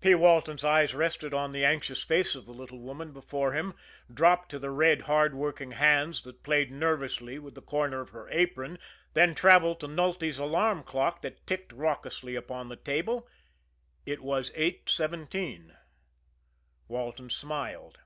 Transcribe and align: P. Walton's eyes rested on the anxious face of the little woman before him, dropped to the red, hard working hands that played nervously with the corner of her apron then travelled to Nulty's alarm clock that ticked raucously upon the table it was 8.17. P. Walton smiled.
P. 0.00 0.14
Walton's 0.14 0.64
eyes 0.64 0.94
rested 0.94 1.34
on 1.34 1.50
the 1.50 1.64
anxious 1.64 2.04
face 2.04 2.36
of 2.36 2.46
the 2.46 2.52
little 2.52 2.78
woman 2.78 3.10
before 3.12 3.54
him, 3.54 3.74
dropped 4.08 4.48
to 4.50 4.60
the 4.60 4.70
red, 4.70 5.00
hard 5.00 5.34
working 5.34 5.72
hands 5.72 6.22
that 6.22 6.44
played 6.44 6.70
nervously 6.70 7.40
with 7.40 7.56
the 7.56 7.60
corner 7.60 8.00
of 8.00 8.10
her 8.10 8.28
apron 8.30 8.78
then 9.14 9.34
travelled 9.34 9.80
to 9.80 9.88
Nulty's 9.88 10.38
alarm 10.38 10.84
clock 10.84 11.22
that 11.22 11.44
ticked 11.44 11.72
raucously 11.72 12.36
upon 12.36 12.68
the 12.68 12.76
table 12.76 13.26
it 14.06 14.20
was 14.22 14.52
8.17. 14.52 15.30
P. 15.68 15.72
Walton 16.86 17.28
smiled. 17.28 17.98